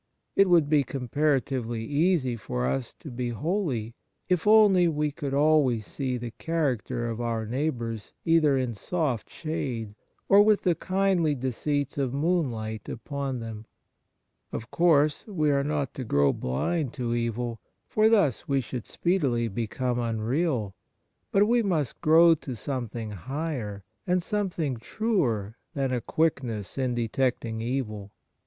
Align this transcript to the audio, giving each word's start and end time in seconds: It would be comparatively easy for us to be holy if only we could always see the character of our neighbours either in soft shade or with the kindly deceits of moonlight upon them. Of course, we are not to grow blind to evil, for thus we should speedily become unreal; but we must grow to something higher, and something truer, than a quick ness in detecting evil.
It 0.35 0.49
would 0.49 0.67
be 0.67 0.83
comparatively 0.83 1.85
easy 1.85 2.35
for 2.35 2.65
us 2.65 2.95
to 3.01 3.11
be 3.11 3.29
holy 3.29 3.93
if 4.27 4.47
only 4.47 4.87
we 4.87 5.11
could 5.11 5.31
always 5.35 5.85
see 5.85 6.17
the 6.17 6.31
character 6.39 7.07
of 7.07 7.21
our 7.21 7.45
neighbours 7.45 8.11
either 8.25 8.57
in 8.57 8.73
soft 8.73 9.29
shade 9.29 9.93
or 10.27 10.41
with 10.41 10.63
the 10.63 10.73
kindly 10.73 11.35
deceits 11.35 11.99
of 11.99 12.15
moonlight 12.15 12.89
upon 12.89 13.41
them. 13.41 13.67
Of 14.51 14.71
course, 14.71 15.27
we 15.27 15.51
are 15.51 15.63
not 15.63 15.93
to 15.93 16.03
grow 16.03 16.33
blind 16.33 16.93
to 16.93 17.13
evil, 17.13 17.59
for 17.87 18.09
thus 18.09 18.47
we 18.47 18.59
should 18.59 18.87
speedily 18.87 19.47
become 19.49 19.99
unreal; 19.99 20.73
but 21.31 21.47
we 21.47 21.61
must 21.61 22.01
grow 22.01 22.33
to 22.33 22.55
something 22.55 23.11
higher, 23.11 23.83
and 24.07 24.23
something 24.23 24.77
truer, 24.77 25.57
than 25.75 25.91
a 25.93 26.01
quick 26.01 26.41
ness 26.41 26.75
in 26.75 26.95
detecting 26.95 27.61
evil. 27.61 28.11